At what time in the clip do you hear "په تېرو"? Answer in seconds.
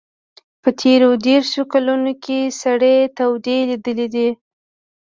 0.61-1.09